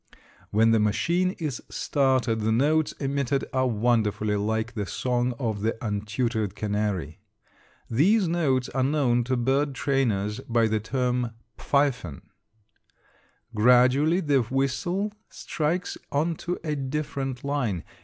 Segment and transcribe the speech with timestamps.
[0.49, 5.77] When the machine is started the notes emitted are wonderfully like the song of the
[5.79, 7.19] untutored canary.
[7.87, 12.23] These notes are known to bird trainers by the term pfeiffen.
[13.53, 17.83] Gradually the whistle strikes onto a different line.